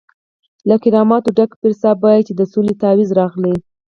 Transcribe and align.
له 0.69 0.75
کراماتو 0.83 1.29
ډک 1.37 1.51
پیر 1.61 1.73
صاحب 1.81 1.97
وایي 2.03 2.21
چې 2.27 2.33
د 2.35 2.41
سولې 2.51 2.73
تعویض 2.83 3.09
راغلی. 3.19 3.55